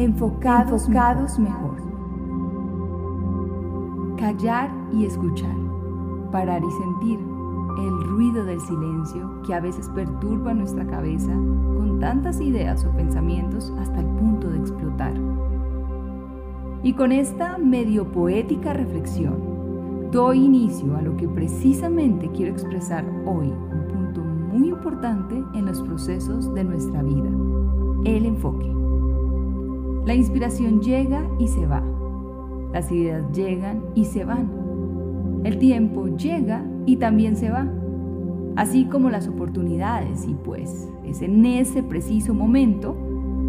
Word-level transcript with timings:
Enfocados, 0.00 0.88
Enfocados 0.88 1.38
mejor. 1.38 1.76
Callar 4.16 4.70
y 4.94 5.04
escuchar. 5.04 5.54
Parar 6.32 6.62
y 6.64 6.70
sentir 6.70 7.18
el 7.18 8.04
ruido 8.08 8.46
del 8.46 8.62
silencio 8.62 9.42
que 9.46 9.52
a 9.52 9.60
veces 9.60 9.90
perturba 9.90 10.54
nuestra 10.54 10.86
cabeza 10.86 11.34
con 11.34 11.98
tantas 12.00 12.40
ideas 12.40 12.82
o 12.86 12.96
pensamientos 12.96 13.74
hasta 13.78 14.00
el 14.00 14.06
punto 14.06 14.48
de 14.48 14.60
explotar. 14.60 15.12
Y 16.82 16.94
con 16.94 17.12
esta 17.12 17.58
medio 17.58 18.10
poética 18.10 18.72
reflexión, 18.72 20.08
doy 20.10 20.38
inicio 20.38 20.96
a 20.96 21.02
lo 21.02 21.14
que 21.18 21.28
precisamente 21.28 22.30
quiero 22.30 22.52
expresar 22.52 23.04
hoy, 23.26 23.48
un 23.48 23.86
punto 23.86 24.22
muy 24.22 24.70
importante 24.70 25.44
en 25.52 25.66
los 25.66 25.82
procesos 25.82 26.54
de 26.54 26.64
nuestra 26.64 27.02
vida, 27.02 27.28
el 28.06 28.24
enfoque. 28.24 28.79
La 30.06 30.14
inspiración 30.14 30.80
llega 30.80 31.28
y 31.38 31.48
se 31.48 31.66
va, 31.66 31.82
las 32.72 32.90
ideas 32.90 33.30
llegan 33.32 33.82
y 33.94 34.06
se 34.06 34.24
van, 34.24 34.50
el 35.44 35.58
tiempo 35.58 36.06
llega 36.06 36.64
y 36.86 36.96
también 36.96 37.36
se 37.36 37.50
va, 37.50 37.66
así 38.56 38.86
como 38.86 39.10
las 39.10 39.28
oportunidades 39.28 40.26
y 40.26 40.34
pues 40.34 40.88
es 41.04 41.22
en 41.22 41.44
ese 41.44 41.82
preciso 41.82 42.34
momento 42.34 42.96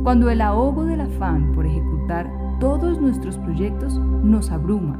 cuando 0.03 0.29
el 0.29 0.41
ahogo 0.41 0.85
del 0.85 1.01
afán 1.01 1.51
por 1.53 1.65
ejecutar 1.65 2.31
todos 2.59 2.99
nuestros 2.99 3.37
proyectos 3.37 3.99
nos 4.23 4.51
abruma. 4.51 4.99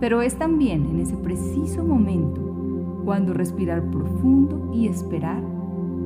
Pero 0.00 0.20
es 0.20 0.36
también 0.36 0.86
en 0.86 1.00
ese 1.00 1.16
preciso 1.16 1.84
momento 1.84 2.40
cuando 3.04 3.32
respirar 3.32 3.82
profundo 3.90 4.70
y 4.72 4.88
esperar 4.88 5.42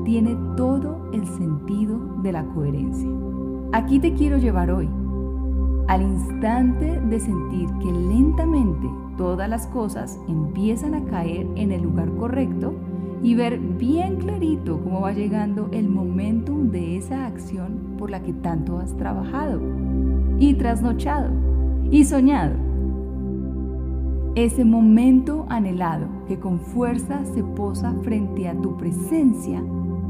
tiene 0.05 0.37
todo 0.57 1.11
el 1.13 1.27
sentido 1.27 1.99
de 2.23 2.33
la 2.33 2.45
coherencia. 2.45 3.09
Aquí 3.73 4.01
te 4.01 4.15
quiero 4.15 4.37
llevar 4.39 4.73
hoy, 4.73 4.89
al 5.87 6.03
instante 6.03 7.01
de 7.01 7.21
sentir 7.21 7.69
que 7.81 7.93
lentamente 7.93 8.89
todas 9.17 9.49
las 9.49 9.69
cosas 9.69 10.19
empiezan 10.27 10.95
a 10.95 11.05
caer 11.05 11.47
en 11.55 11.71
el 11.71 11.83
lugar 11.83 12.11
correcto 12.17 12.75
y 13.23 13.37
ver 13.37 13.61
bien 13.61 14.17
clarito 14.17 14.81
cómo 14.83 15.03
va 15.03 15.13
llegando 15.13 15.69
el 15.71 15.89
momentum 15.89 16.73
de 16.73 16.97
esa 16.97 17.27
acción 17.27 17.95
por 17.97 18.11
la 18.11 18.25
que 18.25 18.33
tanto 18.33 18.79
has 18.79 18.97
trabajado 18.97 19.61
y 20.41 20.55
trasnochado 20.55 21.31
y 21.93 22.05
soñado. 22.05 22.57
Ese 24.35 24.65
momento 24.65 25.47
anhelado 25.49 26.09
que 26.27 26.41
con 26.41 26.59
fuerza 26.59 27.25
se 27.25 27.45
posa 27.45 27.95
frente 28.03 28.49
a 28.49 28.55
tu 28.55 28.77
presencia 28.77 29.63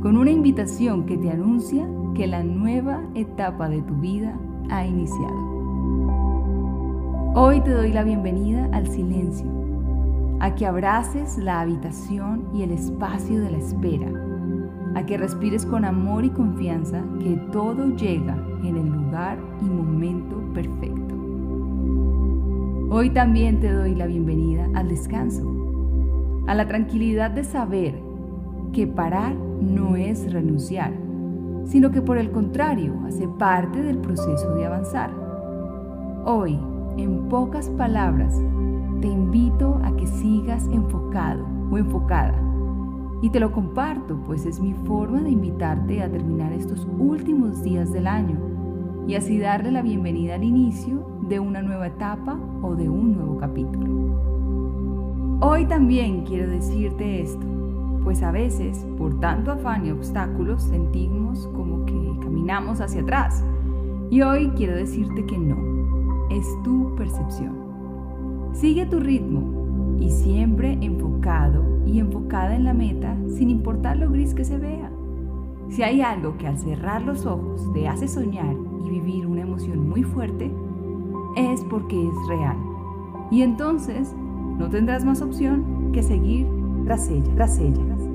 con 0.03 0.17
una 0.17 0.31
invitación 0.31 1.05
que 1.05 1.19
te 1.19 1.31
anuncia 1.31 1.87
que 2.15 2.27
la 2.27 2.43
nueva 2.43 3.03
etapa 3.15 3.69
de 3.69 3.83
tu 3.83 3.95
vida 3.97 4.35
ha 4.71 4.87
iniciado. 4.87 5.51
Hoy 7.35 7.61
te 7.61 7.71
doy 7.71 7.93
la 7.93 8.03
bienvenida 8.03 8.69
al 8.73 8.89
silencio, 8.89 9.47
a 10.41 10.55
que 10.55 10.65
abraces 10.65 11.37
la 11.37 11.61
habitación 11.61 12.49
y 12.55 12.63
el 12.63 12.71
espacio 12.71 13.41
de 13.41 13.51
la 13.51 13.59
espera, 13.59 14.11
a 14.95 15.05
que 15.05 15.19
respires 15.19 15.67
con 15.67 15.85
amor 15.85 16.25
y 16.25 16.31
confianza 16.31 17.05
que 17.21 17.37
todo 17.53 17.95
llega 17.95 18.43
en 18.65 18.77
el 18.77 18.87
lugar 18.89 19.39
y 19.61 19.65
momento 19.67 20.37
perfecto. 20.55 21.15
Hoy 22.89 23.11
también 23.11 23.61
te 23.61 23.71
doy 23.71 23.95
la 23.95 24.07
bienvenida 24.07 24.67
al 24.75 24.89
descanso, 24.89 25.45
a 26.47 26.55
la 26.55 26.67
tranquilidad 26.67 27.31
de 27.31 27.45
saber 27.45 28.10
que 28.73 28.87
parar 28.87 29.35
no 29.35 29.97
es 29.97 30.33
renunciar, 30.33 30.93
sino 31.65 31.91
que 31.91 32.03
por 32.03 32.19
el 32.19 32.31
contrario 32.31 32.95
hace 33.07 33.29
parte 33.29 33.83
del 33.83 33.99
proceso 33.99 34.55
de 34.55 34.67
avanzar. 34.67 35.11
Hoy 36.25 36.59
en 36.97 37.29
pocas 37.29 37.71
palabras, 37.71 38.41
te 39.01 39.09
invito 39.09 39.81
a 39.83 39.97
que 39.97 40.07
sigas 40.07 40.67
enfocado 40.73 41.47
o 41.71 41.79
enfocada. 41.79 42.39
Y 43.23 43.31
te 43.31 43.41
lo 43.41 43.53
comparto, 43.53 44.19
pues 44.27 44.47
es 44.47 44.61
mi 44.61 44.73
forma 44.73 45.21
de 45.21 45.31
invitarte 45.31 46.03
a 46.03 46.11
terminar 46.11 46.53
estos 46.53 46.87
últimos 46.99 47.63
días 47.63 47.93
del 47.93 48.07
año 48.07 48.39
y 49.07 49.15
así 49.15 49.39
darle 49.39 49.71
la 49.73 49.83
bienvenida 49.83 50.35
al 50.35 50.45
inicio 50.45 51.07
de 51.29 51.39
una 51.39 51.63
nueva 51.63 51.87
etapa 51.87 52.39
o 52.63 52.75
de 52.75 52.89
un 52.89 53.15
nuevo 53.15 53.39
capítulo. 53.39 53.89
Hoy 55.41 55.67
también 55.67 56.25
quiero 56.25 56.51
decirte 56.51 57.23
esto, 57.23 57.47
pues 58.05 58.23
a 58.23 58.31
veces 58.31 58.87
por 58.97 59.21
tanto 59.21 59.53
afán 59.53 59.87
y 59.87 59.91
obstáculos 59.91 60.63
sentimos 60.63 61.49
como 61.55 61.85
que 61.85 61.95
caminamos 62.21 62.81
hacia 62.81 63.03
atrás. 63.03 63.45
Y 64.11 64.23
hoy 64.23 64.51
quiero 64.57 64.75
decirte 64.75 65.25
que 65.27 65.39
no, 65.39 65.57
es 66.31 66.47
tu 66.63 66.95
percepción. 66.97 67.55
Sigue 68.53 68.87
tu 68.87 69.01
ritmo 69.01 69.97
y 70.01 70.11
siempre 70.11 70.79
enfocado 70.81 71.63
y 71.87 71.99
enfocada 71.99 72.57
en 72.57 72.65
la 72.65 72.75
meta 72.75 73.17
sin 73.29 73.51
importar 73.51 73.97
lo 73.97 74.11
gris 74.11 74.35
que 74.35 74.45
se 74.45 74.59
vea. 74.59 74.91
Si 75.69 75.83
hay 75.83 76.01
algo 76.01 76.37
que 76.37 76.49
al 76.49 76.59
cerrar 76.59 77.03
los 77.03 77.27
ojos 77.27 77.73
te 77.73 77.87
hace 77.87 78.09
soñar 78.09 78.57
y 78.85 78.91
vivir 78.91 79.27
una 79.27 79.43
emoción 79.43 79.89
muy 79.89 80.03
fuerte, 80.03 80.51
es 81.37 81.65
porque 81.65 82.09
es 82.09 82.29
real. 82.29 82.57
Y 83.31 83.43
entonces 83.43 84.15
no 84.59 84.69
tendrás 84.69 85.05
más 85.05 85.23
opción 85.23 85.91
que 85.93 86.03
seguir 86.03 86.47
para 87.37 87.47
sede. 87.47 88.10